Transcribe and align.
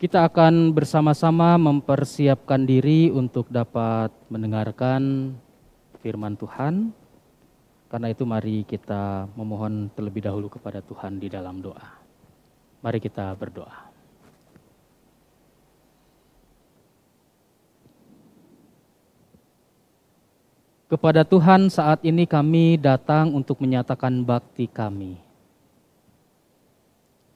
Kita 0.00 0.24
akan 0.24 0.72
bersama-sama 0.72 1.60
mempersiapkan 1.60 2.64
diri 2.64 3.12
untuk 3.12 3.52
dapat 3.52 4.08
mendengarkan 4.32 5.36
firman 6.00 6.40
Tuhan. 6.40 6.88
Karena 7.92 8.08
itu 8.08 8.24
mari 8.24 8.64
kita 8.64 9.28
memohon 9.36 9.92
terlebih 9.92 10.24
dahulu 10.24 10.48
kepada 10.48 10.80
Tuhan 10.80 11.20
di 11.20 11.28
dalam 11.28 11.60
doa. 11.60 12.00
Mari 12.80 12.96
kita 12.96 13.36
berdoa. 13.36 13.92
Kepada 20.88 21.28
Tuhan 21.28 21.68
saat 21.68 22.00
ini 22.08 22.24
kami 22.24 22.80
datang 22.80 23.36
untuk 23.36 23.60
menyatakan 23.60 24.24
bakti 24.24 24.64
kami 24.64 25.29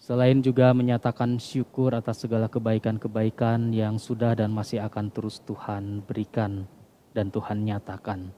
Selain 0.05 0.37
juga 0.45 0.69
menyatakan 0.77 1.41
syukur 1.41 1.97
atas 1.97 2.29
segala 2.29 2.45
kebaikan-kebaikan 2.53 3.73
yang 3.73 3.97
sudah 3.97 4.37
dan 4.37 4.53
masih 4.53 4.85
akan 4.85 5.09
terus 5.09 5.41
Tuhan 5.41 6.05
berikan 6.05 6.69
dan 7.17 7.33
Tuhan 7.33 7.65
nyatakan 7.65 8.29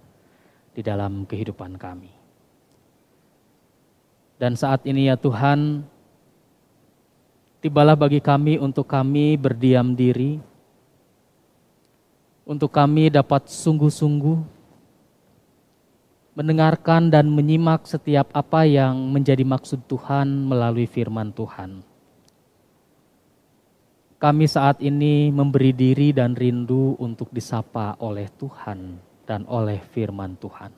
di 0.78 0.86
dalam 0.86 1.26
kehidupan 1.26 1.74
kami. 1.74 2.14
Dan 4.38 4.54
saat 4.54 4.86
ini 4.86 5.10
ya 5.10 5.18
Tuhan, 5.18 5.82
tibalah 7.58 7.98
bagi 7.98 8.22
kami 8.22 8.62
untuk 8.62 8.86
kami 8.86 9.34
berdiam 9.34 9.90
diri, 9.90 10.38
untuk 12.46 12.70
kami 12.70 13.10
dapat 13.10 13.50
sungguh-sungguh 13.50 14.55
mendengarkan 16.36 17.08
dan 17.08 17.32
menyimak 17.32 17.88
setiap 17.88 18.28
apa 18.36 18.68
yang 18.68 19.08
menjadi 19.08 19.40
maksud 19.40 19.88
Tuhan 19.88 20.28
melalui 20.44 20.84
firman 20.84 21.32
Tuhan. 21.32 21.80
Kami 24.20 24.44
saat 24.44 24.84
ini 24.84 25.32
memberi 25.32 25.72
diri 25.72 26.12
dan 26.12 26.36
rindu 26.36 26.92
untuk 27.00 27.32
disapa 27.32 27.96
oleh 28.04 28.28
Tuhan 28.36 29.00
dan 29.24 29.48
oleh 29.48 29.80
firman 29.96 30.36
Tuhan. 30.36 30.72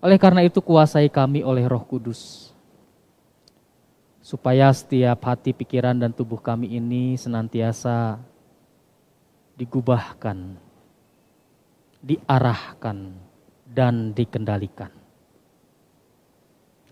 Oleh 0.00 0.16
karena 0.20 0.44
itu 0.44 0.64
kuasai 0.64 1.12
kami 1.12 1.44
oleh 1.44 1.68
roh 1.68 1.84
kudus. 1.84 2.52
Supaya 4.24 4.72
setiap 4.72 5.20
hati, 5.28 5.52
pikiran, 5.52 6.00
dan 6.00 6.08
tubuh 6.08 6.40
kami 6.40 6.72
ini 6.72 7.20
senantiasa 7.20 8.16
digubahkan, 9.60 10.56
diarahkan 12.00 13.12
dan 13.74 14.14
dikendalikan. 14.14 14.94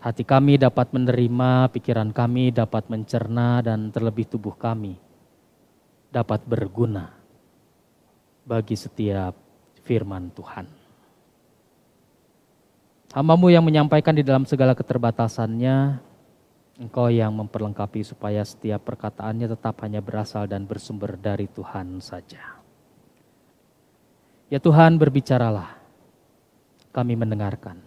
Hati 0.03 0.27
kami 0.27 0.59
dapat 0.59 0.91
menerima, 0.91 1.71
pikiran 1.71 2.11
kami 2.11 2.51
dapat 2.51 2.91
mencerna, 2.91 3.63
dan 3.63 3.87
terlebih 3.87 4.27
tubuh 4.27 4.51
kami 4.51 4.99
dapat 6.11 6.43
berguna 6.43 7.15
bagi 8.43 8.75
setiap 8.75 9.31
firman 9.87 10.27
Tuhan. 10.35 10.67
Hambamu 13.15 13.47
yang 13.47 13.63
menyampaikan 13.63 14.11
di 14.11 14.27
dalam 14.27 14.43
segala 14.43 14.75
keterbatasannya, 14.75 16.11
Engkau 16.73 17.05
yang 17.07 17.29
memperlengkapi 17.37 18.01
supaya 18.01 18.41
setiap 18.41 18.81
perkataannya 18.81 19.45
tetap 19.45 19.77
hanya 19.85 20.01
berasal 20.01 20.49
dan 20.49 20.65
bersumber 20.65 21.15
dari 21.15 21.45
Tuhan 21.45 22.01
saja. 22.01 22.57
Ya 24.49 24.57
Tuhan 24.57 24.97
berbicaralah 24.97 25.82
kami 26.93 27.17
mendengarkan. 27.17 27.81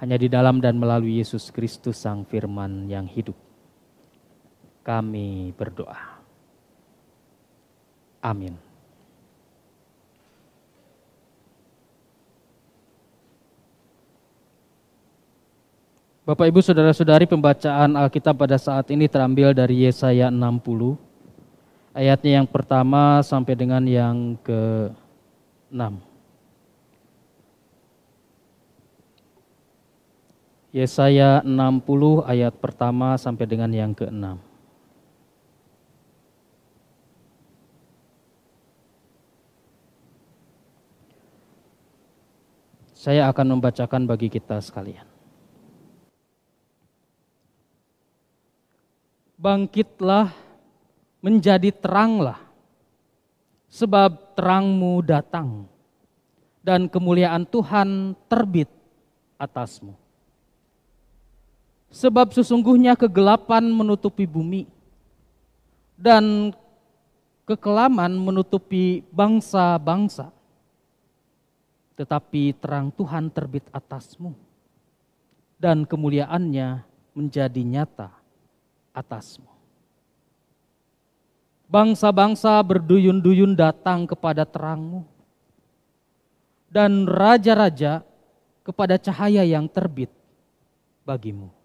Hanya 0.00 0.16
di 0.16 0.32
dalam 0.32 0.64
dan 0.64 0.80
melalui 0.80 1.20
Yesus 1.20 1.52
Kristus 1.52 2.00
Sang 2.00 2.24
Firman 2.24 2.88
yang 2.88 3.04
hidup. 3.04 3.36
Kami 4.80 5.52
berdoa. 5.52 6.24
Amin. 8.24 8.56
Bapak 16.24 16.46
Ibu 16.48 16.64
Saudara-saudari 16.64 17.26
pembacaan 17.28 17.92
Alkitab 17.98 18.38
pada 18.38 18.56
saat 18.56 18.88
ini 18.88 19.10
terambil 19.10 19.52
dari 19.52 19.84
Yesaya 19.84 20.30
60 20.30 21.10
ayatnya 21.90 22.40
yang 22.40 22.48
pertama 22.48 23.18
sampai 23.24 23.58
dengan 23.58 23.82
yang 23.84 24.38
ke-6. 24.46 26.09
Yesaya 30.70 31.42
60 31.42 32.22
ayat 32.22 32.54
pertama 32.62 33.18
sampai 33.18 33.42
dengan 33.42 33.74
yang 33.74 33.90
ke-6. 33.90 34.38
Saya 42.94 43.26
akan 43.32 43.58
membacakan 43.58 44.06
bagi 44.06 44.30
kita 44.30 44.62
sekalian. 44.62 45.08
Bangkitlah, 49.40 50.30
menjadi 51.18 51.74
teranglah, 51.74 52.38
sebab 53.72 54.36
terangmu 54.38 55.02
datang, 55.02 55.66
dan 56.62 56.86
kemuliaan 56.86 57.48
Tuhan 57.48 58.14
terbit 58.28 58.68
atasmu. 59.40 60.09
Sebab 61.90 62.30
sesungguhnya 62.30 62.94
kegelapan 62.94 63.66
menutupi 63.66 64.22
bumi 64.22 64.70
dan 65.98 66.54
kekelaman 67.50 68.14
menutupi 68.14 69.02
bangsa-bangsa. 69.10 70.30
Tetapi 71.98 72.54
terang 72.62 72.94
Tuhan 72.94 73.28
terbit 73.28 73.66
atasmu 73.74 74.32
dan 75.58 75.82
kemuliaannya 75.84 76.86
menjadi 77.12 77.60
nyata 77.60 78.14
atasmu. 78.94 79.50
Bangsa-bangsa 81.66 82.54
berduyun-duyun 82.64 83.58
datang 83.58 84.06
kepada 84.06 84.46
terangmu 84.46 85.04
dan 86.70 87.04
raja-raja 87.04 88.06
kepada 88.62 88.94
cahaya 88.94 89.42
yang 89.42 89.66
terbit 89.66 90.10
bagimu 91.02 91.59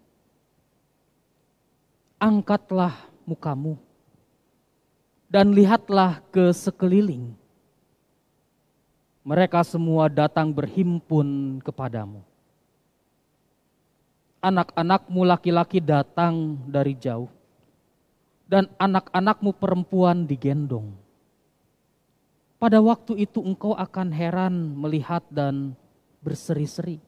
angkatlah 2.16 2.96
mukamu 3.28 3.76
dan 5.28 5.52
lihatlah 5.52 6.22
ke 6.32 6.48
sekeliling. 6.54 7.34
Mereka 9.26 9.66
semua 9.66 10.06
datang 10.06 10.54
berhimpun 10.54 11.58
kepadamu. 11.60 12.22
Anak-anakmu 14.38 15.20
laki-laki 15.26 15.82
datang 15.82 16.54
dari 16.70 16.94
jauh, 16.94 17.26
dan 18.46 18.70
anak-anakmu 18.78 19.50
perempuan 19.58 20.22
digendong. 20.30 20.94
Pada 22.56 22.78
waktu 22.78 23.26
itu 23.26 23.42
engkau 23.42 23.74
akan 23.74 24.14
heran 24.14 24.54
melihat 24.78 25.26
dan 25.28 25.74
berseri-seri. 26.22 27.02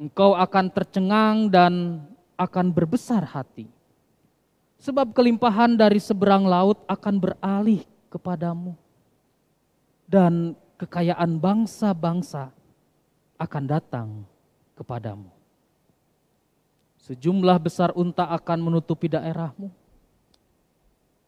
Engkau 0.00 0.32
akan 0.32 0.72
tercengang 0.72 1.52
dan 1.52 2.02
akan 2.38 2.70
berbesar 2.70 3.26
hati. 3.26 3.66
Sebab 4.78 5.10
kelimpahan 5.10 5.74
dari 5.74 5.98
seberang 5.98 6.46
laut 6.46 6.78
akan 6.86 7.14
beralih 7.18 7.82
kepadamu. 8.14 8.78
Dan 10.06 10.54
kekayaan 10.78 11.36
bangsa-bangsa 11.36 12.54
akan 13.36 13.64
datang 13.66 14.08
kepadamu. 14.78 15.28
Sejumlah 17.02 17.58
besar 17.58 17.90
unta 17.98 18.30
akan 18.30 18.58
menutupi 18.70 19.10
daerahmu. 19.10 19.68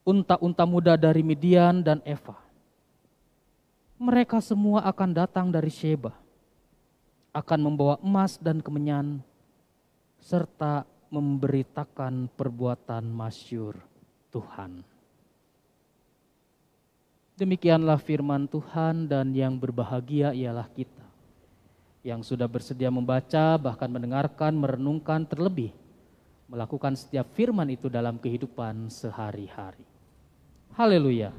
Unta-unta 0.06 0.65
muda 0.65 0.95
dari 0.95 1.21
Midian 1.27 1.83
dan 1.83 1.99
Eva. 2.06 2.39
Mereka 4.01 4.41
semua 4.41 4.87
akan 4.87 5.11
datang 5.13 5.47
dari 5.53 5.69
Sheba. 5.69 6.15
Akan 7.37 7.61
membawa 7.61 8.01
emas 8.01 8.41
dan 8.41 8.65
kemenyan 8.65 9.21
serta 10.21 10.89
memberitakan 11.11 12.31
perbuatan 12.33 13.05
masyur 13.11 13.77
Tuhan. 14.31 14.87
Demikianlah 17.35 17.99
firman 17.99 18.47
Tuhan 18.47 19.11
dan 19.11 19.35
yang 19.35 19.59
berbahagia 19.59 20.31
ialah 20.33 20.71
kita 20.71 21.01
yang 22.01 22.25
sudah 22.25 22.49
bersedia 22.49 22.89
membaca, 22.89 23.61
bahkan 23.61 23.93
mendengarkan, 23.93 24.57
merenungkan, 24.57 25.29
terlebih 25.29 25.73
melakukan 26.51 26.99
setiap 26.99 27.31
firman 27.39 27.71
itu 27.71 27.87
dalam 27.87 28.19
kehidupan 28.19 28.91
sehari-hari. 28.91 29.87
Haleluya! 30.75 31.31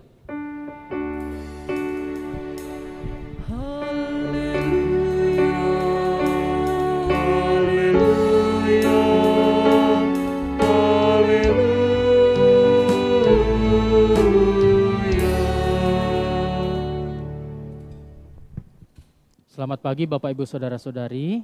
Selamat 19.52 19.84
pagi 19.84 20.08
Bapak 20.08 20.32
Ibu 20.32 20.48
Saudara-saudari. 20.48 21.44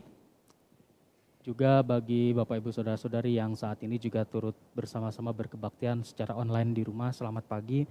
Juga 1.44 1.84
bagi 1.84 2.32
Bapak 2.32 2.56
Ibu 2.64 2.72
Saudara-saudari 2.72 3.36
yang 3.36 3.52
saat 3.52 3.84
ini 3.84 4.00
juga 4.00 4.24
turut 4.24 4.56
bersama-sama 4.72 5.36
berkebaktian 5.36 6.08
secara 6.08 6.32
online 6.32 6.72
di 6.72 6.88
rumah. 6.88 7.12
Selamat 7.12 7.44
pagi. 7.44 7.84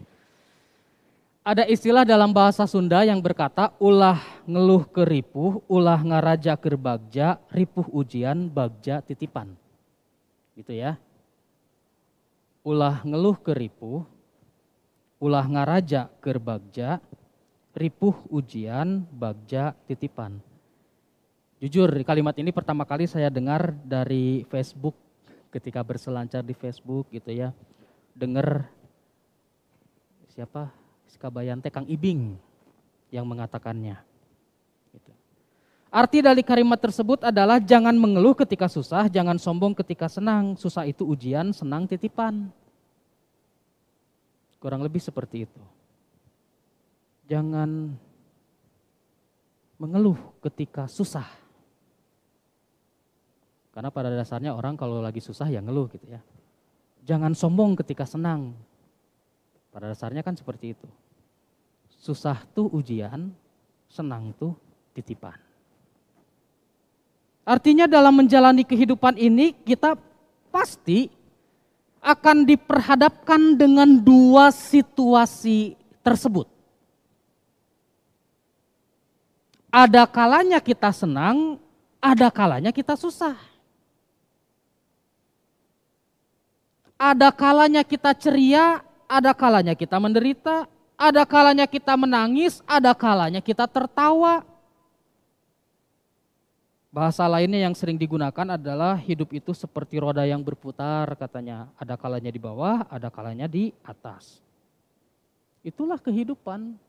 Ada 1.44 1.68
istilah 1.68 2.08
dalam 2.08 2.32
bahasa 2.32 2.64
Sunda 2.64 3.04
yang 3.04 3.20
berkata 3.20 3.76
ulah 3.76 4.16
ngeluh 4.48 4.88
ke 4.88 5.04
ripuh, 5.04 5.60
ulah 5.68 6.00
ngaraja 6.00 6.56
ke 6.56 6.72
bagja, 6.80 7.36
ripuh 7.52 7.84
ujian, 7.92 8.48
bagja 8.48 9.04
titipan. 9.04 9.52
Gitu 10.56 10.80
ya. 10.80 10.96
Ulah 12.64 13.04
ngeluh 13.04 13.36
ke 13.36 13.52
ripuh, 13.52 14.00
ulah 15.20 15.44
ngaraja 15.44 16.08
ke 16.24 16.40
bagja, 16.40 17.04
ripuh 17.76 18.16
ujian, 18.32 19.04
bagja 19.12 19.76
titipan. 19.84 20.40
Jujur 21.60 21.92
kalimat 22.08 22.32
ini 22.40 22.48
pertama 22.48 22.88
kali 22.88 23.04
saya 23.04 23.28
dengar 23.28 23.76
dari 23.84 24.48
Facebook 24.48 24.96
ketika 25.52 25.84
berselancar 25.84 26.40
di 26.40 26.56
Facebook 26.56 27.04
gitu 27.12 27.28
ya. 27.32 27.52
Dengar 28.16 28.64
siapa? 30.32 30.72
Skabayante 31.12 31.68
Kang 31.68 31.84
Ibing 31.84 32.36
yang 33.12 33.28
mengatakannya. 33.28 34.00
Gitu. 34.92 35.12
Arti 35.92 36.20
dari 36.24 36.44
kalimat 36.44 36.80
tersebut 36.80 37.24
adalah 37.24 37.60
jangan 37.60 37.96
mengeluh 37.96 38.36
ketika 38.36 38.68
susah, 38.68 39.08
jangan 39.08 39.36
sombong 39.36 39.76
ketika 39.76 40.08
senang. 40.08 40.56
Susah 40.60 40.88
itu 40.88 41.08
ujian, 41.08 41.52
senang 41.56 41.88
titipan. 41.88 42.48
Kurang 44.60 44.84
lebih 44.84 45.00
seperti 45.00 45.44
itu 45.48 45.75
jangan 47.26 47.94
mengeluh 49.76 50.16
ketika 50.40 50.88
susah. 50.88 51.26
Karena 53.76 53.92
pada 53.92 54.08
dasarnya 54.08 54.56
orang 54.56 54.72
kalau 54.72 55.04
lagi 55.04 55.20
susah 55.20 55.52
ya 55.52 55.60
ngeluh 55.60 55.84
gitu 55.92 56.08
ya. 56.08 56.24
Jangan 57.04 57.36
sombong 57.36 57.76
ketika 57.76 58.08
senang. 58.08 58.56
Pada 59.68 59.92
dasarnya 59.92 60.24
kan 60.24 60.32
seperti 60.32 60.72
itu. 60.72 60.88
Susah 61.92 62.40
tuh 62.56 62.72
ujian, 62.72 63.28
senang 63.92 64.32
tuh 64.32 64.56
titipan. 64.96 65.36
Artinya 67.46 67.84
dalam 67.86 68.16
menjalani 68.16 68.64
kehidupan 68.64 69.20
ini 69.20 69.52
kita 69.52 69.94
pasti 70.48 71.12
akan 72.00 72.48
diperhadapkan 72.48 73.60
dengan 73.60 74.00
dua 74.00 74.48
situasi 74.50 75.76
tersebut. 76.00 76.55
Ada 79.76 80.08
kalanya 80.08 80.56
kita 80.56 80.88
senang, 80.88 81.60
ada 82.00 82.32
kalanya 82.32 82.72
kita 82.72 82.96
susah. 82.96 83.36
Ada 86.96 87.28
kalanya 87.28 87.84
kita 87.84 88.16
ceria, 88.16 88.80
ada 89.04 89.36
kalanya 89.36 89.76
kita 89.76 90.00
menderita, 90.00 90.64
ada 90.96 91.28
kalanya 91.28 91.68
kita 91.68 91.92
menangis, 91.92 92.64
ada 92.64 92.96
kalanya 92.96 93.44
kita 93.44 93.68
tertawa. 93.68 94.48
Bahasa 96.88 97.28
lainnya 97.28 97.68
yang 97.68 97.76
sering 97.76 98.00
digunakan 98.00 98.56
adalah 98.56 98.96
hidup 98.96 99.28
itu 99.36 99.52
seperti 99.52 100.00
roda 100.00 100.24
yang 100.24 100.40
berputar 100.40 101.04
katanya. 101.20 101.68
Ada 101.76 102.00
kalanya 102.00 102.32
di 102.32 102.40
bawah, 102.40 102.88
ada 102.88 103.12
kalanya 103.12 103.44
di 103.44 103.76
atas. 103.84 104.40
Itulah 105.60 106.00
kehidupan. 106.00 106.80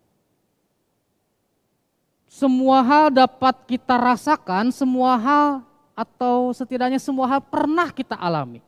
Semua 2.28 2.84
hal 2.84 3.08
dapat 3.10 3.56
kita 3.66 3.96
rasakan, 3.96 4.70
semua 4.76 5.16
hal 5.16 5.64
atau 5.96 6.52
setidaknya 6.52 7.00
semua 7.00 7.26
hal 7.26 7.42
pernah 7.42 7.90
kita 7.90 8.14
alami. 8.20 8.60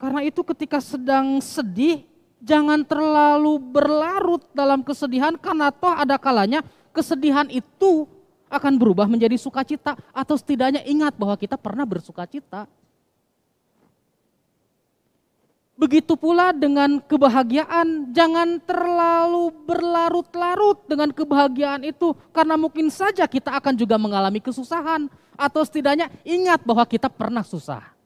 Karena 0.00 0.20
itu 0.24 0.40
ketika 0.44 0.80
sedang 0.80 1.40
sedih, 1.40 2.04
jangan 2.40 2.84
terlalu 2.84 3.60
berlarut 3.60 4.44
dalam 4.56 4.80
kesedihan 4.80 5.36
karena 5.36 5.68
toh 5.68 5.92
ada 5.92 6.16
kalanya 6.16 6.64
kesedihan 6.92 7.48
itu 7.52 8.08
akan 8.50 8.80
berubah 8.80 9.06
menjadi 9.06 9.36
sukacita 9.36 9.94
atau 10.10 10.34
setidaknya 10.34 10.82
ingat 10.88 11.14
bahwa 11.20 11.36
kita 11.36 11.60
pernah 11.60 11.84
bersukacita. 11.84 12.66
Begitu 15.80 16.12
pula 16.12 16.52
dengan 16.52 17.00
kebahagiaan, 17.00 18.12
jangan 18.12 18.60
terlalu 18.68 19.48
berlarut-larut 19.64 20.84
dengan 20.84 21.08
kebahagiaan 21.08 21.88
itu, 21.88 22.12
karena 22.36 22.60
mungkin 22.60 22.92
saja 22.92 23.24
kita 23.24 23.48
akan 23.56 23.80
juga 23.80 23.96
mengalami 23.96 24.44
kesusahan, 24.44 25.08
atau 25.40 25.64
setidaknya 25.64 26.12
ingat 26.20 26.60
bahwa 26.68 26.84
kita 26.84 27.08
pernah 27.08 27.40
susah. 27.40 27.96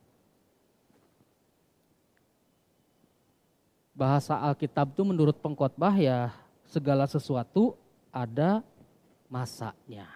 Bahasa 3.90 4.38
Alkitab 4.38 4.94
itu 4.94 5.02
menurut 5.02 5.34
pengkhotbah 5.42 5.98
ya 5.98 6.30
segala 6.70 7.10
sesuatu 7.10 7.74
ada 8.14 8.62
masanya. 9.26 10.06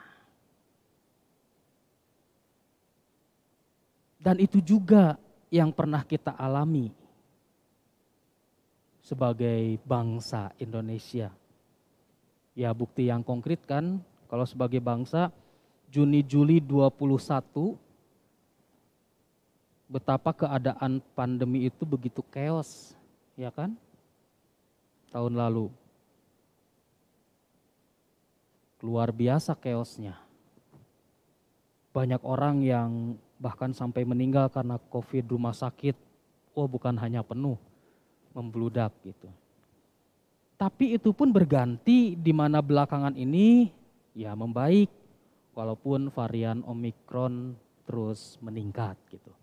Dan 4.22 4.38
itu 4.38 4.62
juga 4.62 5.18
yang 5.50 5.74
pernah 5.74 6.06
kita 6.06 6.30
alami 6.38 6.94
sebagai 9.08 9.80
bangsa 9.88 10.52
Indonesia. 10.60 11.32
Ya 12.52 12.76
bukti 12.76 13.08
yang 13.08 13.24
konkret 13.24 13.64
kan 13.64 14.04
kalau 14.28 14.44
sebagai 14.44 14.84
bangsa 14.84 15.32
Juni 15.88 16.20
Juli 16.20 16.60
21 16.60 16.92
betapa 19.88 20.36
keadaan 20.36 21.00
pandemi 21.16 21.64
itu 21.64 21.88
begitu 21.88 22.20
chaos, 22.28 22.92
ya 23.40 23.48
kan? 23.48 23.72
Tahun 25.08 25.32
lalu. 25.32 25.72
Luar 28.84 29.08
biasa 29.08 29.56
chaosnya. 29.56 30.20
Banyak 31.96 32.20
orang 32.20 32.60
yang 32.60 33.16
bahkan 33.40 33.72
sampai 33.72 34.04
meninggal 34.04 34.52
karena 34.52 34.76
Covid 34.92 35.24
rumah 35.32 35.56
sakit. 35.56 35.96
Oh 36.52 36.68
bukan 36.68 36.92
hanya 37.00 37.24
penuh, 37.24 37.56
membludak 38.38 38.94
gitu. 39.02 39.26
Tapi 40.54 40.94
itu 40.94 41.10
pun 41.10 41.34
berganti 41.34 42.14
di 42.14 42.30
mana 42.30 42.62
belakangan 42.62 43.18
ini 43.18 43.74
ya 44.14 44.38
membaik 44.38 44.90
walaupun 45.58 46.14
varian 46.14 46.62
Omikron 46.62 47.58
terus 47.82 48.38
meningkat 48.38 48.94
gitu. 49.10 49.34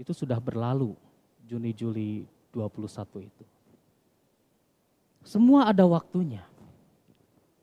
Itu 0.00 0.16
sudah 0.16 0.40
berlalu 0.40 0.96
Juni 1.44 1.76
Juli 1.76 2.24
21 2.52 3.28
itu. 3.28 3.44
Semua 5.24 5.68
ada 5.68 5.84
waktunya. 5.84 6.44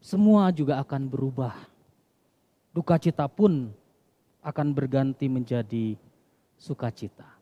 Semua 0.02 0.50
juga 0.50 0.82
akan 0.82 1.10
berubah. 1.10 1.54
Duka 2.74 2.98
cita 2.98 3.30
pun 3.30 3.70
akan 4.42 4.68
berganti 4.74 5.30
menjadi 5.30 5.94
sukacita. 6.58 7.41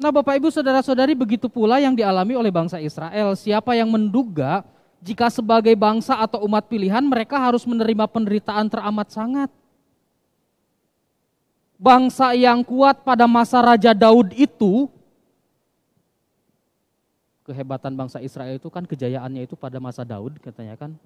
Nah 0.00 0.08
Bapak 0.08 0.40
Ibu 0.40 0.48
Saudara-saudari 0.48 1.12
begitu 1.12 1.44
pula 1.52 1.76
yang 1.76 1.92
dialami 1.92 2.32
oleh 2.32 2.48
bangsa 2.48 2.80
Israel. 2.80 3.36
Siapa 3.36 3.76
yang 3.76 3.92
menduga 3.92 4.64
jika 5.04 5.28
sebagai 5.28 5.76
bangsa 5.76 6.16
atau 6.16 6.40
umat 6.48 6.64
pilihan 6.72 7.04
mereka 7.04 7.36
harus 7.36 7.68
menerima 7.68 8.08
penderitaan 8.08 8.72
teramat 8.72 9.12
sangat. 9.12 9.52
Bangsa 11.76 12.32
yang 12.32 12.64
kuat 12.64 13.04
pada 13.04 13.28
masa 13.28 13.60
Raja 13.60 13.92
Daud 13.92 14.32
itu, 14.36 14.88
kehebatan 17.44 17.92
bangsa 17.92 18.24
Israel 18.24 18.56
itu 18.56 18.68
kan 18.72 18.84
kejayaannya 18.88 19.48
itu 19.48 19.52
pada 19.56 19.76
masa 19.80 20.00
Daud 20.00 20.40
katanya 20.40 20.80
kan. 20.80 20.96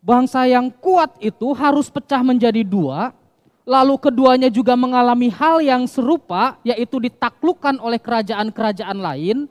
Bangsa 0.00 0.44
yang 0.48 0.68
kuat 0.68 1.16
itu 1.20 1.52
harus 1.56 1.92
pecah 1.92 2.24
menjadi 2.24 2.64
dua, 2.64 3.12
lalu 3.70 3.94
keduanya 4.02 4.50
juga 4.50 4.74
mengalami 4.74 5.30
hal 5.30 5.62
yang 5.62 5.86
serupa, 5.86 6.58
yaitu 6.66 6.98
ditaklukkan 6.98 7.78
oleh 7.78 8.02
kerajaan-kerajaan 8.02 8.98
lain, 8.98 9.46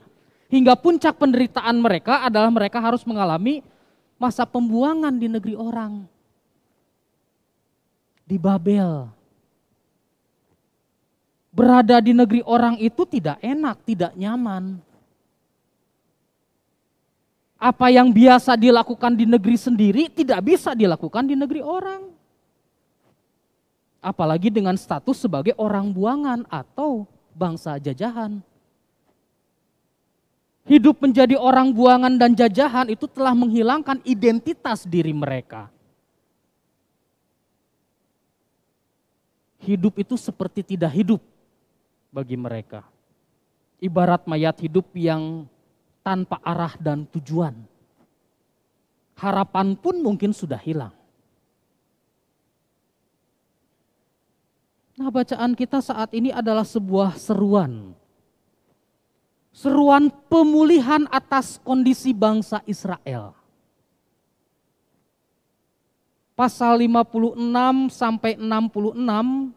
hingga 0.52 0.76
puncak 0.76 1.16
penderitaan 1.16 1.80
mereka 1.80 2.28
adalah 2.28 2.52
mereka 2.52 2.84
harus 2.84 3.00
mengalami 3.08 3.64
masa 4.20 4.44
pembuangan 4.44 5.16
di 5.16 5.24
negeri 5.24 5.56
orang. 5.56 6.04
Di 8.28 8.36
Babel. 8.36 9.08
Berada 11.50 11.96
di 12.04 12.12
negeri 12.12 12.44
orang 12.44 12.76
itu 12.76 13.08
tidak 13.08 13.40
enak, 13.40 13.80
tidak 13.88 14.12
nyaman. 14.20 14.84
Apa 17.56 17.88
yang 17.88 18.12
biasa 18.12 18.52
dilakukan 18.52 19.16
di 19.16 19.24
negeri 19.24 19.56
sendiri 19.56 20.12
tidak 20.12 20.44
bisa 20.44 20.76
dilakukan 20.76 21.24
di 21.24 21.34
negeri 21.36 21.64
orang 21.64 22.19
apalagi 24.00 24.48
dengan 24.48 24.74
status 24.74 25.28
sebagai 25.28 25.52
orang 25.60 25.92
buangan 25.92 26.48
atau 26.48 27.04
bangsa 27.36 27.76
jajahan. 27.76 28.40
Hidup 30.68 31.00
menjadi 31.00 31.40
orang 31.40 31.72
buangan 31.72 32.20
dan 32.20 32.36
jajahan 32.36 32.92
itu 32.92 33.08
telah 33.08 33.32
menghilangkan 33.32 34.00
identitas 34.04 34.84
diri 34.84 35.12
mereka. 35.12 35.72
Hidup 39.60 40.00
itu 40.00 40.16
seperti 40.16 40.64
tidak 40.64 40.92
hidup 40.96 41.20
bagi 42.08 42.36
mereka. 42.36 42.84
Ibarat 43.80 44.24
mayat 44.28 44.56
hidup 44.60 44.88
yang 44.96 45.48
tanpa 46.00 46.40
arah 46.44 46.76
dan 46.80 47.04
tujuan. 47.12 47.56
Harapan 49.16 49.76
pun 49.76 50.00
mungkin 50.00 50.32
sudah 50.32 50.60
hilang. 50.60 50.99
Nah, 55.00 55.08
bacaan 55.08 55.56
kita 55.56 55.80
saat 55.80 56.12
ini 56.12 56.28
adalah 56.28 56.60
sebuah 56.60 57.16
seruan. 57.16 57.96
Seruan 59.48 60.12
pemulihan 60.28 61.08
atas 61.08 61.56
kondisi 61.64 62.12
bangsa 62.12 62.60
Israel. 62.68 63.32
Pasal 66.36 66.84
56 66.84 67.88
sampai 67.88 68.36
66 68.36 69.56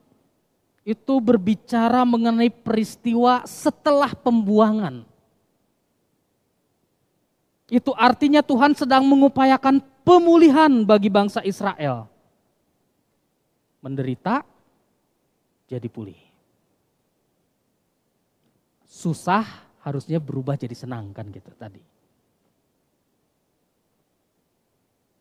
itu 0.87 1.13
berbicara 1.19 2.07
mengenai 2.07 2.47
peristiwa 2.47 3.43
setelah 3.43 4.15
pembuangan. 4.15 5.03
Itu 7.67 7.91
artinya 7.99 8.39
Tuhan 8.39 8.79
sedang 8.79 9.03
mengupayakan 9.11 9.83
pemulihan 10.07 10.71
bagi 10.87 11.11
bangsa 11.11 11.43
Israel. 11.43 12.07
Menderita, 13.83 14.52
jadi 15.73 15.89
pulih. 15.89 16.19
Susah 18.85 19.43
harusnya 19.81 20.21
berubah 20.21 20.53
jadi 20.53 20.77
senang 20.77 21.09
kan 21.11 21.25
gitu 21.33 21.49
tadi. 21.57 21.81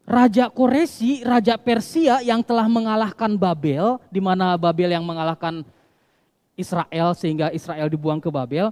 Raja 0.02 0.50
Koresi, 0.50 1.22
Raja 1.24 1.56
Persia 1.56 2.20
yang 2.20 2.44
telah 2.44 2.66
mengalahkan 2.68 3.32
Babel, 3.38 3.96
di 4.12 4.20
mana 4.20 4.58
Babel 4.60 4.92
yang 4.92 5.06
mengalahkan 5.06 5.64
Israel 6.58 7.16
sehingga 7.16 7.48
Israel 7.54 7.88
dibuang 7.88 8.20
ke 8.20 8.28
Babel. 8.28 8.68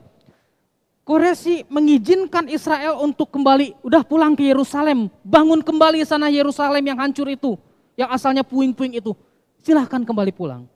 Koresi 1.06 1.64
mengizinkan 1.66 2.46
Israel 2.46 3.00
untuk 3.00 3.32
kembali, 3.32 3.72
udah 3.82 4.04
pulang 4.04 4.37
ke 4.37 4.46
Yerusalem, 4.46 5.08
bangun 5.25 5.64
kembali 5.64 6.04
sana 6.04 6.28
Yerusalem 6.28 6.84
yang 6.87 6.99
hancur 7.00 7.26
itu, 7.26 7.56
yang 7.96 8.12
asalnya 8.12 8.44
puing-puing 8.44 9.00
itu. 9.00 9.16
Silahkan 9.64 10.04
kembali 10.04 10.30
pulang. 10.37 10.68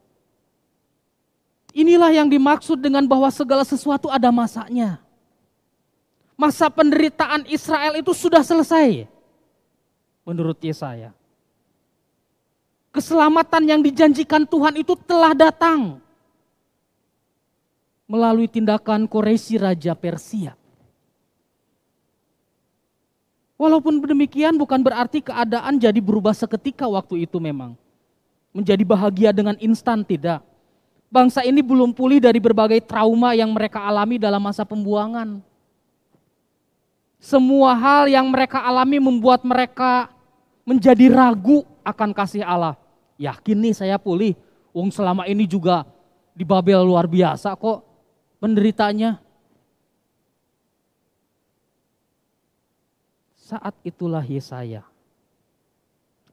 Inilah 1.75 2.07
yang 2.15 2.31
dimaksud 2.31 2.79
dengan 2.79 3.03
bahwa 3.03 3.27
segala 3.27 3.67
sesuatu 3.67 4.07
ada 4.07 4.31
masanya. 4.31 5.03
Masa 6.39 6.71
penderitaan 6.71 7.43
Israel 7.51 7.99
itu 7.99 8.15
sudah 8.15 8.39
selesai. 8.47 9.11
Menurut 10.23 10.55
Yesaya. 10.63 11.11
Keselamatan 12.95 13.67
yang 13.67 13.81
dijanjikan 13.83 14.47
Tuhan 14.47 14.79
itu 14.79 14.95
telah 15.03 15.35
datang. 15.35 15.99
Melalui 18.07 18.47
tindakan 18.47 19.03
Koresi 19.03 19.59
Raja 19.59 19.91
Persia. 19.99 20.55
Walaupun 23.59 23.99
demikian 23.99 24.55
bukan 24.55 24.79
berarti 24.79 25.19
keadaan 25.19 25.75
jadi 25.75 25.99
berubah 25.99 26.31
seketika 26.31 26.87
waktu 26.87 27.27
itu 27.27 27.35
memang. 27.43 27.75
Menjadi 28.55 28.87
bahagia 28.87 29.35
dengan 29.35 29.59
instan 29.59 30.07
tidak 30.07 30.54
bangsa 31.15 31.47
ini 31.47 31.63
belum 31.63 31.95
pulih 31.95 32.19
dari 32.19 32.43
berbagai 32.43 32.83
trauma 32.83 33.31
yang 33.31 33.55
mereka 33.55 33.79
alami 33.79 34.19
dalam 34.19 34.43
masa 34.43 34.67
pembuangan. 34.67 35.39
Semua 37.23 37.71
hal 37.71 38.11
yang 38.11 38.27
mereka 38.27 38.59
alami 38.59 38.99
membuat 38.99 39.47
mereka 39.47 40.11
menjadi 40.67 41.07
ragu 41.07 41.63
akan 41.87 42.11
kasih 42.11 42.43
Allah. 42.43 42.75
Yakin 43.15 43.55
nih 43.63 43.73
saya 43.73 43.95
pulih. 43.95 44.35
Wong 44.75 44.91
selama 44.91 45.23
ini 45.23 45.47
juga 45.47 45.87
di 46.35 46.43
Babel 46.43 46.83
luar 46.83 47.07
biasa 47.07 47.55
kok 47.55 47.79
penderitanya. 48.43 49.23
Saat 53.39 53.79
itulah 53.87 54.25
Yesaya 54.25 54.83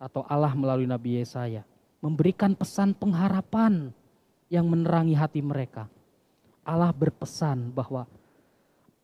atau 0.03 0.27
Allah 0.27 0.51
melalui 0.59 0.91
Nabi 0.91 1.23
Yesaya 1.23 1.63
memberikan 2.03 2.57
pesan 2.59 2.97
pengharapan 2.97 3.95
yang 4.53 4.69
menerangi 4.69 5.17
hati 5.17 5.41
mereka. 5.41 5.89
Allah 6.69 6.93
berpesan 6.93 7.73
bahwa 7.73 8.05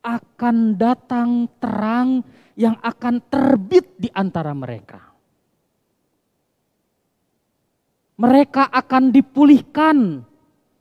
akan 0.05 0.76
datang 0.76 1.49
terang 1.57 2.21
yang 2.52 2.76
akan 2.85 3.25
terbit 3.33 3.97
di 3.97 4.12
antara 4.12 4.52
mereka. 4.52 5.00
Mereka 8.19 8.69
akan 8.69 9.14
dipulihkan 9.14 10.21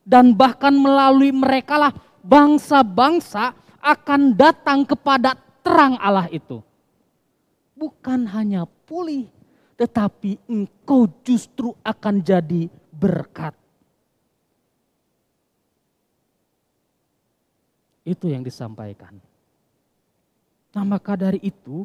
dan 0.04 0.36
bahkan 0.36 0.74
melalui 0.76 1.32
mereka 1.32 1.80
lah 1.80 1.92
bangsa-bangsa 2.20 3.56
akan 3.80 4.36
datang 4.36 4.84
kepada 4.84 5.38
terang 5.62 5.96
Allah 5.96 6.28
itu. 6.28 6.60
Bukan 7.78 8.26
hanya 8.34 8.66
pulih, 8.66 9.30
tetapi 9.78 10.42
engkau 10.50 11.06
justru 11.22 11.70
akan 11.86 12.18
jadi 12.26 12.66
berkat. 12.90 13.57
Itu 18.08 18.32
yang 18.32 18.40
disampaikan. 18.40 19.20
Nah 20.72 20.84
maka 20.88 21.12
dari 21.12 21.36
itu 21.44 21.84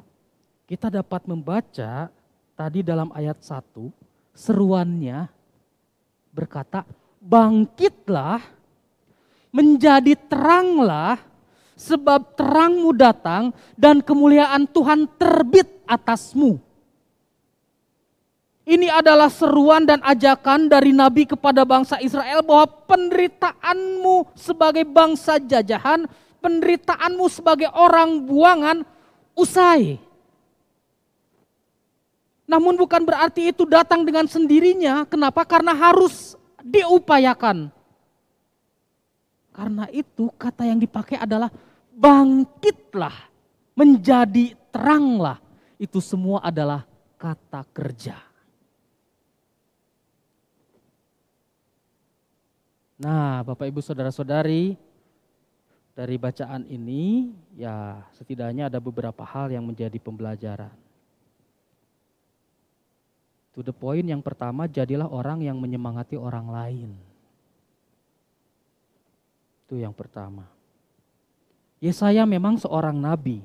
kita 0.63 0.87
dapat 0.87 1.27
membaca 1.27 2.07
tadi 2.55 2.79
dalam 2.79 3.11
ayat 3.11 3.43
1 3.43 3.91
seruannya 4.31 5.27
berkata 6.31 6.87
bangkitlah 7.19 8.39
menjadi 9.51 10.15
teranglah 10.31 11.19
sebab 11.77 12.39
terangmu 12.39 12.95
datang 12.95 13.51
dan 13.75 13.99
kemuliaan 13.99 14.65
Tuhan 14.71 15.05
terbit 15.19 15.67
atasmu. 15.83 16.57
Ini 18.63 18.87
adalah 18.87 19.27
seruan 19.27 19.83
dan 19.83 19.99
ajakan 19.99 20.71
dari 20.71 20.95
Nabi 20.95 21.27
kepada 21.27 21.67
bangsa 21.67 21.99
Israel 21.99 22.39
bahwa 22.39 22.63
penderitaanmu 22.87 24.31
sebagai 24.39 24.87
bangsa 24.87 25.35
jajahan, 25.35 26.07
penderitaanmu 26.39 27.27
sebagai 27.27 27.67
orang 27.75 28.23
buangan 28.23 28.87
usai. 29.35 29.99
Namun 32.47 32.79
bukan 32.79 33.03
berarti 33.03 33.51
itu 33.51 33.67
datang 33.67 34.07
dengan 34.07 34.31
sendirinya. 34.31 35.03
Kenapa? 35.11 35.43
Karena 35.43 35.75
harus 35.75 36.39
diupayakan. 36.63 37.67
Karena 39.51 39.91
itu 39.91 40.31
kata 40.39 40.63
yang 40.71 40.79
dipakai 40.79 41.19
adalah 41.19 41.51
bangkitlah, 41.91 43.27
menjadi 43.75 44.55
teranglah. 44.71 45.43
Itu 45.75 45.99
semua 45.99 46.39
adalah 46.39 46.87
kata 47.19 47.67
kerja. 47.75 48.32
Nah, 53.03 53.43
Bapak 53.43 53.67
Ibu 53.67 53.83
Saudara-saudari, 53.83 54.79
dari 55.91 56.15
bacaan 56.15 56.63
ini 56.71 57.35
ya 57.59 57.99
setidaknya 58.15 58.71
ada 58.71 58.79
beberapa 58.79 59.27
hal 59.27 59.51
yang 59.51 59.67
menjadi 59.67 59.99
pembelajaran. 59.99 60.71
To 63.53 63.61
the 63.61 63.75
point 63.75 64.07
yang 64.07 64.23
pertama, 64.23 64.71
jadilah 64.71 65.11
orang 65.11 65.43
yang 65.43 65.59
menyemangati 65.59 66.15
orang 66.15 66.47
lain. 66.47 66.89
Itu 69.67 69.77
yang 69.77 69.93
pertama. 69.93 70.47
Yesaya 71.83 72.23
memang 72.23 72.55
seorang 72.55 72.95
nabi. 72.95 73.43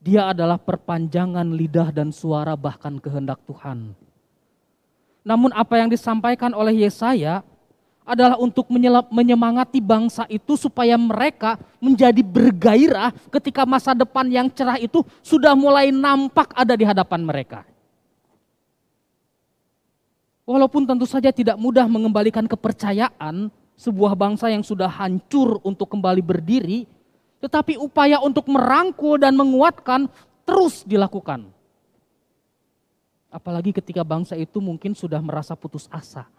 Dia 0.00 0.32
adalah 0.32 0.56
perpanjangan 0.56 1.52
lidah 1.52 1.92
dan 1.92 2.08
suara 2.08 2.56
bahkan 2.56 2.96
kehendak 2.96 3.38
Tuhan. 3.44 3.92
Namun 5.22 5.52
apa 5.52 5.76
yang 5.76 5.92
disampaikan 5.92 6.56
oleh 6.56 6.88
Yesaya 6.88 7.44
adalah 8.06 8.38
untuk 8.38 8.70
menyemangati 9.10 9.82
bangsa 9.82 10.30
itu 10.30 10.54
supaya 10.54 10.94
mereka 10.94 11.58
menjadi 11.82 12.22
bergairah 12.22 13.10
ketika 13.34 13.66
masa 13.66 13.98
depan 13.98 14.30
yang 14.30 14.46
cerah 14.46 14.78
itu 14.78 15.02
sudah 15.26 15.58
mulai 15.58 15.90
nampak 15.90 16.54
ada 16.54 16.78
di 16.78 16.86
hadapan 16.86 17.26
mereka. 17.26 17.66
Walaupun 20.46 20.86
tentu 20.86 21.02
saja 21.10 21.34
tidak 21.34 21.58
mudah 21.58 21.90
mengembalikan 21.90 22.46
kepercayaan 22.46 23.50
sebuah 23.74 24.14
bangsa 24.14 24.46
yang 24.54 24.62
sudah 24.62 24.86
hancur 24.86 25.58
untuk 25.66 25.90
kembali 25.90 26.22
berdiri, 26.22 26.86
tetapi 27.42 27.74
upaya 27.74 28.22
untuk 28.22 28.46
merangkul 28.46 29.18
dan 29.18 29.34
menguatkan 29.34 30.06
terus 30.46 30.86
dilakukan. 30.86 31.50
Apalagi 33.26 33.74
ketika 33.74 34.06
bangsa 34.06 34.38
itu 34.38 34.62
mungkin 34.62 34.94
sudah 34.94 35.18
merasa 35.18 35.58
putus 35.58 35.90
asa 35.90 36.30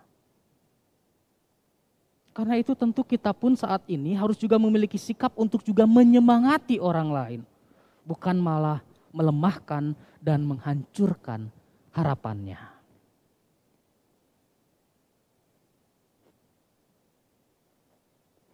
Karena 2.37 2.53
itu 2.53 2.77
tentu 2.77 3.01
kita 3.01 3.33
pun 3.33 3.57
saat 3.57 3.81
ini 3.89 4.13
harus 4.13 4.37
juga 4.37 4.61
memiliki 4.61 5.01
sikap 5.01 5.33
untuk 5.33 5.65
juga 5.65 5.89
menyemangati 5.89 6.77
orang 6.77 7.09
lain. 7.09 7.41
Bukan 8.05 8.37
malah 8.37 8.85
melemahkan 9.09 9.97
dan 10.21 10.45
menghancurkan 10.45 11.49
harapannya. 11.89 12.61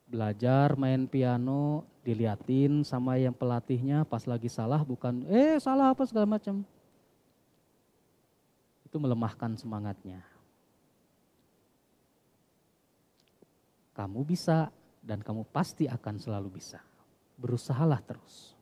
Belajar 0.08 0.80
main 0.80 1.04
piano, 1.04 1.84
diliatin 2.08 2.88
sama 2.88 3.20
yang 3.20 3.36
pelatihnya 3.36 4.08
pas 4.08 4.24
lagi 4.24 4.48
salah 4.48 4.80
bukan 4.80 5.28
eh 5.28 5.60
salah 5.60 5.92
apa 5.92 6.08
segala 6.08 6.24
macam. 6.24 6.64
Itu 8.88 8.96
melemahkan 8.96 9.60
semangatnya. 9.60 10.33
Kamu 13.94 14.26
bisa 14.26 14.74
dan 15.02 15.22
kamu 15.22 15.46
pasti 15.54 15.86
akan 15.86 16.18
selalu 16.18 16.58
bisa. 16.58 16.82
Berusahalah 17.38 18.02
terus. 18.02 18.54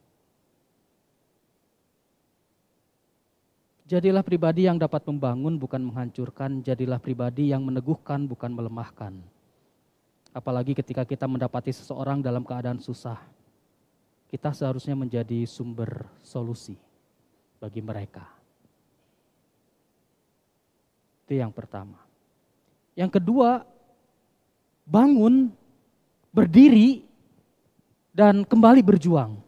Jadilah 3.92 4.24
pribadi 4.24 4.72
yang 4.72 4.80
dapat 4.80 5.04
membangun 5.04 5.60
bukan 5.60 5.84
menghancurkan, 5.84 6.64
jadilah 6.64 6.96
pribadi 6.96 7.52
yang 7.52 7.60
meneguhkan 7.68 8.24
bukan 8.24 8.52
melemahkan. 8.56 9.20
Apalagi 10.32 10.72
ketika 10.72 11.04
kita 11.04 11.28
mendapati 11.28 11.76
seseorang 11.76 12.24
dalam 12.24 12.48
keadaan 12.48 12.80
susah, 12.80 13.20
kita 14.32 14.56
seharusnya 14.56 14.96
menjadi 14.96 15.44
sumber 15.44 16.08
solusi 16.24 16.80
bagi 17.60 17.84
mereka. 17.84 18.24
Itu 21.28 21.36
yang 21.36 21.52
pertama. 21.52 22.00
Yang 22.96 23.20
kedua, 23.20 23.68
bangun, 24.86 25.50
berdiri, 26.32 27.04
dan 28.12 28.44
kembali 28.44 28.84
berjuang. 28.84 29.40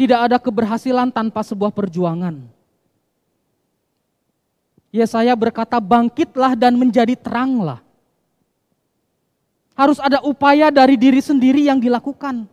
Tidak 0.00 0.16
ada 0.16 0.40
keberhasilan 0.40 1.12
tanpa 1.12 1.44
sebuah 1.44 1.68
perjuangan. 1.70 2.40
Ya 4.90 5.06
saya 5.06 5.36
berkata 5.38 5.78
bangkitlah 5.78 6.58
dan 6.58 6.74
menjadi 6.74 7.14
teranglah. 7.14 7.78
Harus 9.78 10.02
ada 10.02 10.18
upaya 10.24 10.68
dari 10.68 10.98
diri 10.98 11.22
sendiri 11.22 11.68
yang 11.68 11.78
dilakukan. 11.78 12.48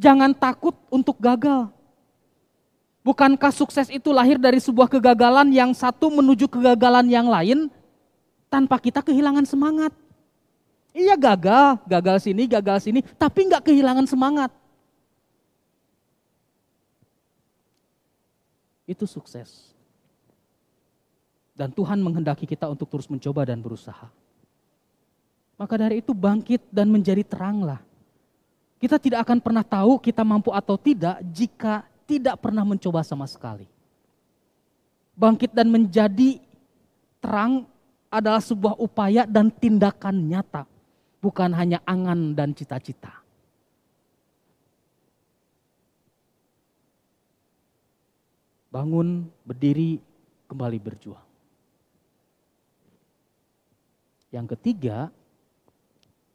Jangan 0.00 0.32
takut 0.32 0.74
untuk 0.88 1.18
gagal. 1.20 1.68
Bukankah 3.06 3.54
sukses 3.54 3.86
itu 3.86 4.10
lahir 4.10 4.34
dari 4.34 4.58
sebuah 4.58 4.90
kegagalan 4.90 5.54
yang 5.54 5.70
satu 5.70 6.10
menuju 6.10 6.50
kegagalan 6.50 7.06
yang 7.06 7.30
lain? 7.30 7.70
Tanpa 8.48 8.78
kita 8.78 9.02
kehilangan 9.02 9.44
semangat. 9.44 9.92
Iya 10.96 11.12
gagal, 11.12 11.76
gagal 11.84 12.24
sini, 12.24 12.48
gagal 12.48 12.88
sini, 12.88 13.04
tapi 13.20 13.52
nggak 13.52 13.68
kehilangan 13.68 14.08
semangat. 14.08 14.48
Itu 18.88 19.04
sukses. 19.04 19.76
Dan 21.52 21.72
Tuhan 21.72 22.00
menghendaki 22.00 22.48
kita 22.48 22.64
untuk 22.70 22.88
terus 22.88 23.10
mencoba 23.12 23.44
dan 23.44 23.60
berusaha. 23.60 24.08
Maka 25.56 25.74
dari 25.76 26.04
itu 26.04 26.12
bangkit 26.12 26.68
dan 26.68 26.88
menjadi 26.88 27.24
teranglah. 27.24 27.80
Kita 28.76 29.00
tidak 29.00 29.24
akan 29.24 29.40
pernah 29.40 29.64
tahu 29.64 29.96
kita 29.96 30.20
mampu 30.20 30.52
atau 30.52 30.76
tidak 30.76 31.20
jika 31.32 31.84
tidak 32.04 32.36
pernah 32.40 32.60
mencoba 32.60 33.00
sama 33.00 33.24
sekali. 33.24 33.64
Bangkit 35.16 35.56
dan 35.56 35.72
menjadi 35.72 36.40
terang 37.24 37.64
adalah 38.10 38.42
sebuah 38.42 38.78
upaya 38.78 39.26
dan 39.26 39.50
tindakan 39.50 40.30
nyata, 40.30 40.64
bukan 41.20 41.50
hanya 41.54 41.82
angan 41.84 42.32
dan 42.32 42.54
cita-cita. 42.54 43.22
Bangun, 48.70 49.24
berdiri, 49.46 49.98
kembali 50.46 50.78
berjuang. 50.78 51.26
Yang 54.28 54.46
ketiga, 54.58 55.08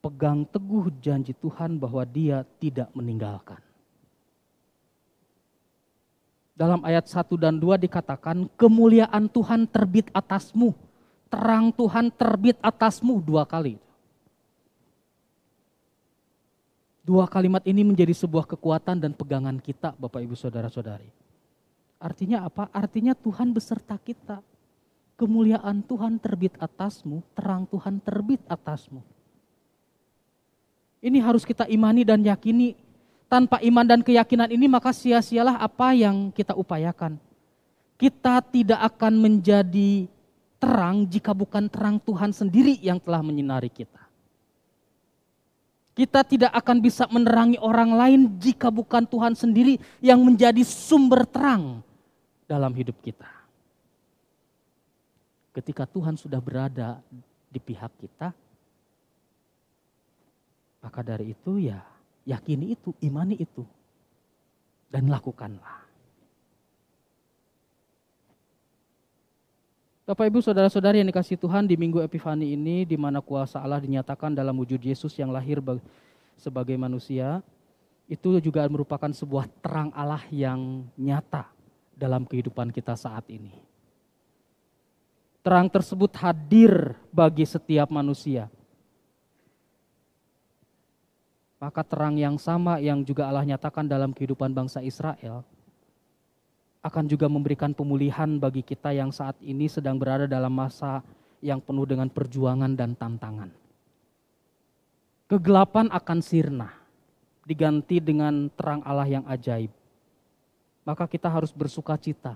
pegang 0.02 0.42
teguh 0.50 0.90
janji 0.98 1.30
Tuhan 1.38 1.78
bahwa 1.78 2.02
Dia 2.02 2.42
tidak 2.58 2.90
meninggalkan. 2.98 3.62
Dalam 6.52 6.82
ayat 6.82 7.06
1 7.06 7.38
dan 7.38 7.56
2 7.56 7.78
dikatakan, 7.78 8.50
kemuliaan 8.58 9.30
Tuhan 9.30 9.64
terbit 9.70 10.10
atasmu 10.12 10.74
terang 11.32 11.72
Tuhan 11.72 12.12
terbit 12.12 12.60
atasmu 12.60 13.16
dua 13.24 13.48
kali. 13.48 13.80
Dua 17.02 17.24
kalimat 17.24 17.64
ini 17.64 17.82
menjadi 17.82 18.12
sebuah 18.12 18.44
kekuatan 18.44 19.00
dan 19.00 19.16
pegangan 19.16 19.56
kita 19.58 19.96
Bapak 19.96 20.22
Ibu 20.22 20.36
Saudara-saudari. 20.36 21.08
Artinya 21.98 22.44
apa? 22.46 22.68
Artinya 22.70 23.16
Tuhan 23.16 23.50
beserta 23.50 23.96
kita. 23.96 24.44
Kemuliaan 25.16 25.82
Tuhan 25.82 26.20
terbit 26.20 26.54
atasmu, 26.60 27.24
terang 27.34 27.66
Tuhan 27.66 27.98
terbit 27.98 28.42
atasmu. 28.46 29.02
Ini 31.02 31.18
harus 31.18 31.42
kita 31.42 31.66
imani 31.66 32.06
dan 32.06 32.22
yakini. 32.22 32.78
Tanpa 33.26 33.64
iman 33.64 33.86
dan 33.88 34.04
keyakinan 34.04 34.52
ini 34.52 34.68
maka 34.68 34.92
sia-sialah 34.92 35.56
apa 35.58 35.96
yang 35.96 36.28
kita 36.30 36.52
upayakan. 36.52 37.16
Kita 37.96 38.44
tidak 38.44 38.78
akan 38.92 39.16
menjadi 39.16 40.06
terang 40.62 41.02
jika 41.10 41.34
bukan 41.34 41.66
terang 41.66 41.98
Tuhan 41.98 42.30
sendiri 42.30 42.78
yang 42.78 43.02
telah 43.02 43.18
menyinari 43.18 43.66
kita. 43.66 43.98
Kita 45.92 46.22
tidak 46.22 46.54
akan 46.54 46.78
bisa 46.78 47.04
menerangi 47.10 47.58
orang 47.58 47.90
lain 47.92 48.20
jika 48.38 48.70
bukan 48.70 49.04
Tuhan 49.04 49.34
sendiri 49.34 49.76
yang 49.98 50.22
menjadi 50.22 50.62
sumber 50.62 51.26
terang 51.26 51.82
dalam 52.46 52.70
hidup 52.72 52.96
kita. 53.02 53.28
Ketika 55.52 55.84
Tuhan 55.84 56.16
sudah 56.16 56.40
berada 56.40 57.02
di 57.52 57.60
pihak 57.60 57.92
kita, 58.00 58.32
maka 60.80 61.00
dari 61.04 61.36
itu 61.36 61.60
ya 61.60 61.84
yakini 62.24 62.72
itu, 62.72 62.96
imani 63.04 63.36
itu, 63.36 63.66
dan 64.88 65.12
lakukanlah. 65.12 65.81
Bapak 70.12 70.28
Ibu 70.28 70.44
Saudara-saudari 70.44 71.00
yang 71.00 71.08
dikasih 71.08 71.40
Tuhan 71.40 71.64
di 71.64 71.72
Minggu 71.72 72.04
Epifani 72.04 72.52
ini 72.52 72.84
di 72.84 73.00
mana 73.00 73.24
kuasa 73.24 73.64
Allah 73.64 73.80
dinyatakan 73.80 74.36
dalam 74.36 74.52
wujud 74.60 74.76
Yesus 74.76 75.16
yang 75.16 75.32
lahir 75.32 75.56
sebagai 76.36 76.76
manusia 76.76 77.40
itu 78.04 78.36
juga 78.44 78.60
merupakan 78.68 79.08
sebuah 79.08 79.48
terang 79.64 79.88
Allah 79.96 80.20
yang 80.28 80.84
nyata 81.00 81.48
dalam 81.96 82.28
kehidupan 82.28 82.68
kita 82.76 82.92
saat 82.92 83.24
ini. 83.32 83.56
Terang 85.40 85.72
tersebut 85.72 86.12
hadir 86.20 86.92
bagi 87.08 87.48
setiap 87.48 87.88
manusia. 87.88 88.52
Maka 91.56 91.80
terang 91.88 92.20
yang 92.20 92.36
sama 92.36 92.84
yang 92.84 93.00
juga 93.00 93.32
Allah 93.32 93.48
nyatakan 93.48 93.88
dalam 93.88 94.12
kehidupan 94.12 94.52
bangsa 94.52 94.84
Israel 94.84 95.40
akan 96.82 97.04
juga 97.06 97.30
memberikan 97.30 97.70
pemulihan 97.70 98.42
bagi 98.42 98.66
kita 98.66 98.90
yang 98.90 99.14
saat 99.14 99.38
ini 99.38 99.70
sedang 99.70 99.96
berada 100.02 100.26
dalam 100.26 100.50
masa 100.50 100.98
yang 101.38 101.62
penuh 101.62 101.86
dengan 101.86 102.10
perjuangan 102.10 102.74
dan 102.74 102.98
tantangan. 102.98 103.54
Kegelapan 105.30 105.88
akan 105.94 106.18
sirna, 106.18 106.74
diganti 107.46 108.02
dengan 108.02 108.50
terang 108.58 108.82
Allah 108.82 109.06
yang 109.06 109.24
ajaib. 109.30 109.70
Maka 110.82 111.06
kita 111.06 111.30
harus 111.30 111.54
bersuka 111.54 111.94
cita 111.94 112.34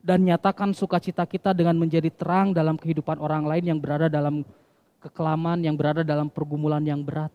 dan 0.00 0.24
nyatakan 0.24 0.72
sukacita 0.72 1.28
kita 1.28 1.52
dengan 1.52 1.76
menjadi 1.76 2.08
terang 2.08 2.56
dalam 2.56 2.80
kehidupan 2.80 3.20
orang 3.20 3.44
lain 3.44 3.76
yang 3.76 3.78
berada 3.80 4.08
dalam 4.08 4.44
kekelaman, 5.04 5.60
yang 5.60 5.76
berada 5.76 6.00
dalam 6.00 6.32
pergumulan 6.32 6.80
yang 6.80 7.04
berat. 7.04 7.32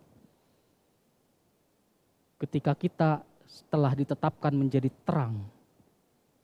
Ketika 2.42 2.74
kita 2.74 3.22
setelah 3.46 3.94
ditetapkan 3.94 4.54
menjadi 4.54 4.90
terang, 5.06 5.46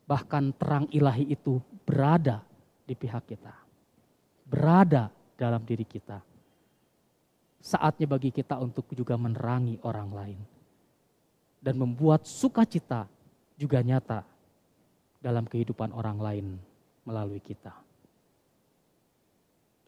bahkan 0.06 0.54
terang 0.54 0.86
ilahi 0.94 1.26
itu 1.34 1.58
berada 1.82 2.40
di 2.86 2.94
pihak 2.94 3.26
kita. 3.26 3.52
Berada 4.46 5.10
dalam 5.34 5.60
diri 5.66 5.82
kita. 5.82 6.22
Saatnya 7.58 8.06
bagi 8.06 8.30
kita 8.30 8.62
untuk 8.62 8.86
juga 8.94 9.18
menerangi 9.18 9.82
orang 9.82 10.10
lain. 10.14 10.40
Dan 11.58 11.82
membuat 11.82 12.22
sukacita 12.30 13.10
juga 13.58 13.82
nyata 13.82 14.22
dalam 15.18 15.42
kehidupan 15.50 15.90
orang 15.90 16.18
lain 16.22 16.46
melalui 17.02 17.42
kita. 17.42 17.74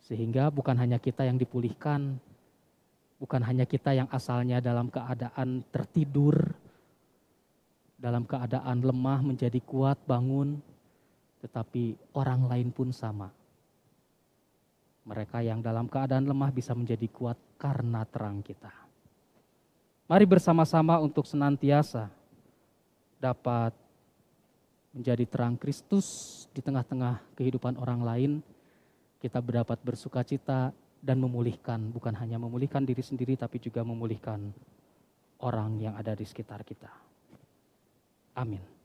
Sehingga 0.02 0.50
bukan 0.50 0.74
hanya 0.74 0.98
kita 0.98 1.22
yang 1.22 1.38
dipulihkan, 1.38 2.18
bukan 3.22 3.42
hanya 3.46 3.62
kita 3.62 3.94
yang 3.94 4.10
asalnya 4.10 4.58
dalam 4.58 4.90
keadaan 4.90 5.62
tertidur, 5.70 6.57
dalam 7.98 8.22
keadaan 8.22 8.78
lemah 8.78 9.20
menjadi 9.26 9.58
kuat 9.66 9.98
bangun, 10.06 10.62
tetapi 11.42 11.98
orang 12.14 12.46
lain 12.46 12.68
pun 12.70 12.94
sama. 12.94 13.34
Mereka 15.02 15.42
yang 15.42 15.58
dalam 15.58 15.90
keadaan 15.90 16.30
lemah 16.30 16.54
bisa 16.54 16.78
menjadi 16.78 17.10
kuat 17.10 17.34
karena 17.58 18.06
terang 18.06 18.38
kita. 18.38 18.70
Mari 20.06 20.24
bersama-sama 20.24 21.02
untuk 21.02 21.26
senantiasa 21.26 22.08
dapat 23.18 23.74
menjadi 24.94 25.24
terang 25.26 25.58
Kristus 25.58 26.06
di 26.54 26.62
tengah-tengah 26.62 27.34
kehidupan 27.34 27.76
orang 27.76 28.00
lain. 28.06 28.32
Kita 29.18 29.42
berdapat 29.42 29.82
bersuka 29.82 30.22
cita 30.22 30.70
dan 31.02 31.18
memulihkan, 31.18 31.90
bukan 31.90 32.14
hanya 32.14 32.38
memulihkan 32.38 32.86
diri 32.86 33.02
sendiri, 33.02 33.34
tapi 33.34 33.58
juga 33.58 33.82
memulihkan 33.82 34.54
orang 35.42 35.82
yang 35.82 35.94
ada 35.98 36.14
di 36.14 36.22
sekitar 36.22 36.62
kita. 36.62 37.07
Amin. 38.38 38.77